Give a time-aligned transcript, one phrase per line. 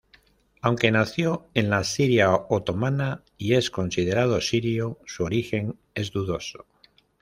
[0.63, 6.65] Aunque nació en la Siria otomana y es considerado sirio, su origen es dudoso.